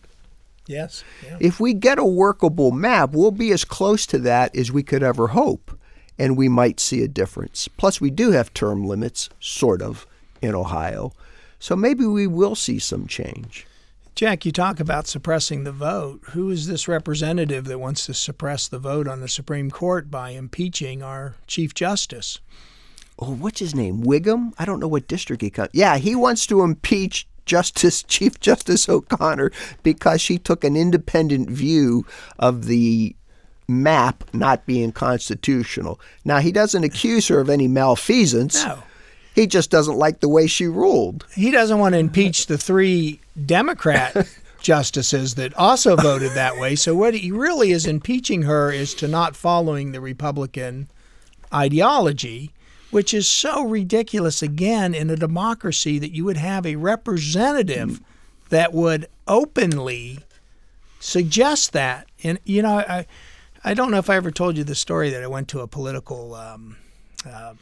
[0.67, 1.03] Yes.
[1.25, 1.37] Yeah.
[1.39, 5.03] If we get a workable map, we'll be as close to that as we could
[5.03, 5.77] ever hope,
[6.17, 7.67] and we might see a difference.
[7.67, 10.07] Plus, we do have term limits, sort of,
[10.41, 11.11] in Ohio.
[11.59, 13.65] So maybe we will see some change.
[14.15, 16.21] Jack, you talk about suppressing the vote.
[16.31, 20.31] Who is this representative that wants to suppress the vote on the Supreme Court by
[20.31, 22.39] impeaching our Chief Justice?
[23.17, 24.03] Oh, what's his name?
[24.03, 24.53] Wiggum?
[24.59, 25.69] I don't know what district he comes.
[25.73, 29.51] Yeah, he wants to impeach Justice Chief Justice O'Connor
[29.83, 32.05] because she took an independent view
[32.39, 33.15] of the
[33.67, 35.99] map not being constitutional.
[36.25, 38.63] Now he doesn't accuse her of any malfeasance.
[38.63, 38.83] No.
[39.35, 41.25] He just doesn't like the way she ruled.
[41.33, 44.27] He doesn't want to impeach the three Democrat
[44.61, 46.75] justices that also voted that way.
[46.75, 50.87] So what he really is impeaching her is to not following the Republican
[51.53, 52.51] ideology,
[52.93, 57.99] which is so ridiculous again in a democracy that you would have a representative
[58.49, 60.19] that would openly
[60.99, 62.07] suggest that.
[62.23, 63.07] And you know, I
[63.63, 65.67] I don't know if I ever told you the story that I went to a
[65.67, 66.77] political um,
[67.27, 67.55] uh,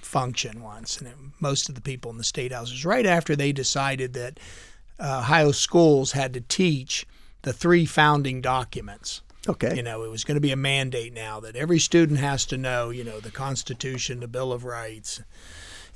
[0.00, 3.52] function once, and it, most of the people in the state houses, right after they
[3.52, 4.40] decided that
[4.98, 7.06] uh, Ohio schools had to teach
[7.42, 9.20] the three founding documents.
[9.46, 9.76] Okay.
[9.76, 12.56] You know, it was going to be a mandate now that every student has to
[12.56, 15.22] know, you know, the Constitution, the Bill of Rights.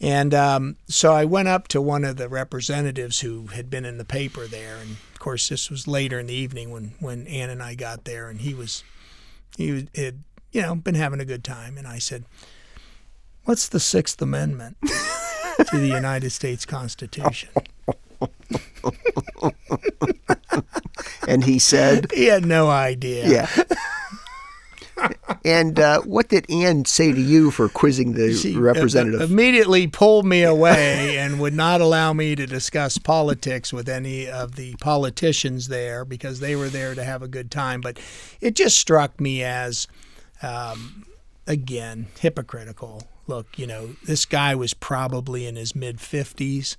[0.01, 3.99] And um, so I went up to one of the representatives who had been in
[3.99, 7.51] the paper there, and of course this was later in the evening when when Ann
[7.51, 8.83] and I got there, and he was
[9.57, 12.25] he had you know been having a good time, and I said,
[13.45, 14.77] "What's the Sixth Amendment
[15.71, 17.51] to the United States Constitution?"
[21.29, 23.29] and he said, He had no idea.
[23.29, 23.49] "Yeah."
[25.45, 29.21] and uh, what did Ann say to you for quizzing the She representative?
[29.21, 34.29] uh, immediately pulled me away and would not allow me to discuss politics with any
[34.29, 37.81] of the politicians there because they were there to have a good time.
[37.81, 37.99] But
[38.41, 39.89] it just struck me as,
[40.43, 41.05] um,
[41.47, 43.09] again, hypocritical.
[43.27, 46.77] Look, you know, this guy was probably in his mid 50s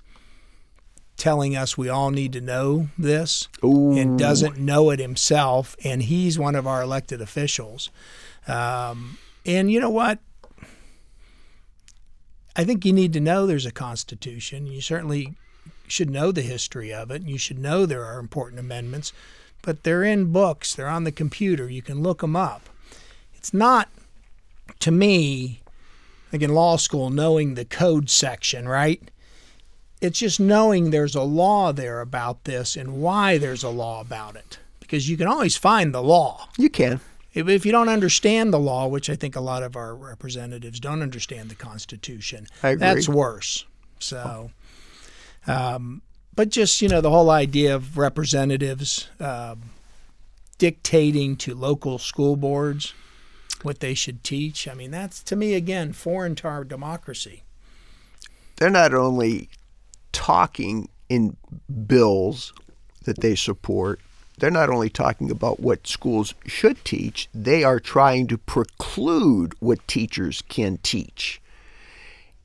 [1.16, 6.38] telling us we all need to know this and doesn't know it himself, and he's
[6.38, 7.90] one of our elected officials.
[8.46, 10.18] Um, and you know what?
[12.56, 14.66] I think you need to know there's a constitution.
[14.66, 15.34] You certainly
[15.86, 17.22] should know the history of it.
[17.22, 19.12] and You should know there are important amendments,
[19.62, 21.68] but they're in books, they're on the computer.
[21.68, 22.68] You can look them up.
[23.34, 23.88] It's not,
[24.80, 25.62] to me,
[26.32, 29.10] like in law school, knowing the code section, right?
[30.04, 34.36] It's just knowing there's a law there about this and why there's a law about
[34.36, 34.58] it.
[34.78, 36.50] Because you can always find the law.
[36.58, 37.00] you can.
[37.32, 40.78] If, if you don't understand the law, which I think a lot of our representatives
[40.78, 42.80] don't understand the Constitution, I agree.
[42.80, 43.64] that's worse.
[43.98, 44.50] So,
[45.46, 46.02] um,
[46.36, 49.70] but just you know, the whole idea of representatives um,
[50.58, 52.92] dictating to local school boards
[53.62, 54.68] what they should teach.
[54.68, 57.42] I mean, that's to me again foreign to our democracy.
[58.56, 59.48] they're not only
[60.14, 61.36] talking in
[61.86, 62.54] bills
[63.04, 64.00] that they support,
[64.38, 69.86] they're not only talking about what schools should teach, they are trying to preclude what
[69.86, 71.40] teachers can teach.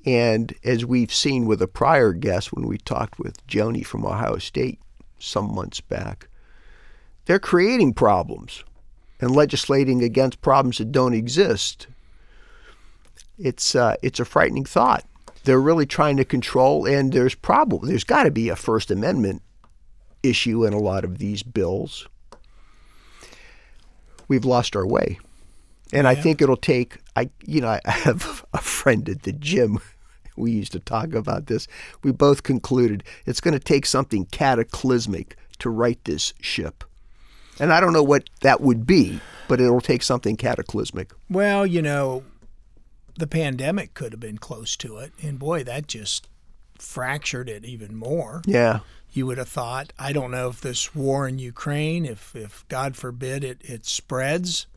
[0.06, 4.38] And as we've seen with a prior guest when we talked with Joni from Ohio
[4.38, 4.80] State
[5.20, 6.28] some months back,
[7.26, 8.64] they're creating problems
[9.20, 11.88] and legislating against problems that don't exist.
[13.38, 15.06] It's uh, it's a frightening thought.
[15.44, 17.88] They're really trying to control, and there's problem.
[17.88, 19.42] There's got to be a First Amendment
[20.22, 22.08] issue in a lot of these bills.
[24.28, 25.20] We've lost our way,
[25.92, 26.98] and I think it'll take.
[27.16, 29.80] I you know I have a friend at the gym
[30.40, 31.68] we used to talk about this.
[32.04, 36.84] We both concluded it's going to take something cataclysmic to right this ship.
[37.60, 39.20] And I don't know what that would be,
[39.50, 41.12] but it'll take something cataclysmic.
[41.30, 42.24] Well, you know,
[43.20, 45.12] the pandemic could have been close to it.
[45.22, 46.30] And boy, that just
[46.78, 48.42] fractured it even more.
[48.46, 48.80] Yeah.
[49.12, 49.92] You would have thought.
[50.00, 54.68] I don't know if this war in Ukraine, if, if God forbid it, it spreads.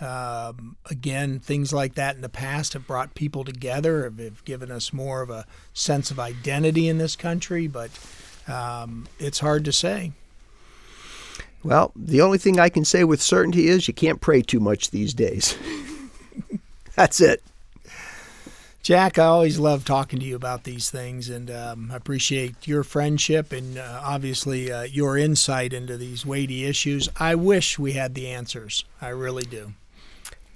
[0.00, 4.70] Um, again, things like that in the past have brought people together, have, have given
[4.70, 7.90] us more of a sense of identity in this country, but
[8.46, 10.12] um, it's hard to say.
[11.64, 14.90] Well, the only thing I can say with certainty is you can't pray too much
[14.90, 15.56] these days.
[16.94, 17.42] That's it.
[18.88, 22.82] Jack, I always love talking to you about these things, and um, I appreciate your
[22.82, 27.06] friendship and uh, obviously uh, your insight into these weighty issues.
[27.20, 28.86] I wish we had the answers.
[28.98, 29.74] I really do.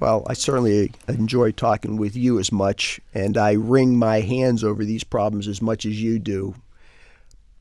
[0.01, 4.83] Well, I certainly enjoy talking with you as much, and I wring my hands over
[4.83, 6.55] these problems as much as you do.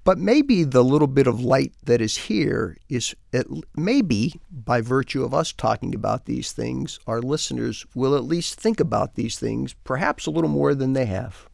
[0.03, 3.45] But maybe the little bit of light that is here is it,
[3.75, 8.79] maybe by virtue of us talking about these things, our listeners will at least think
[8.79, 11.47] about these things perhaps a little more than they have.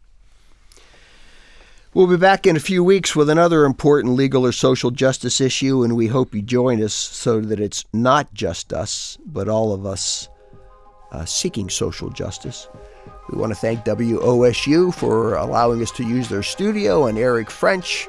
[1.94, 5.84] We'll be back in a few weeks with another important legal or social justice issue,
[5.84, 9.86] and we hope you join us so that it's not just us, but all of
[9.86, 10.30] us
[11.12, 12.70] uh, seeking social justice.
[13.30, 18.08] We want to thank WOSU for allowing us to use their studio and Eric French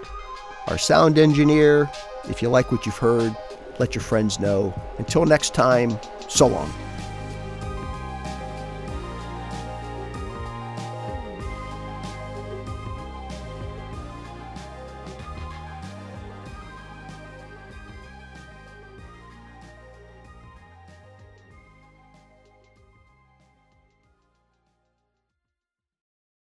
[0.68, 1.90] our sound engineer.
[2.28, 3.34] If you like what you've heard,
[3.78, 4.74] let your friends know.
[4.98, 5.98] Until next time,
[6.28, 6.72] so long.